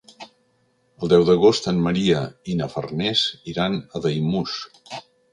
[1.01, 2.21] El deu d'agost en Maria
[2.53, 4.57] i na Farners iran a Daimús.